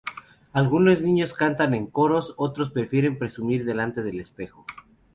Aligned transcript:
Algunos 0.51 1.03
niños 1.03 1.35
cantan 1.35 1.75
en 1.75 1.85
coros, 1.85 2.33
otros 2.37 2.71
prefieren 2.71 3.19
presumir 3.19 3.65
delante 3.65 4.01
del 4.01 4.19
espejo. 4.19 4.65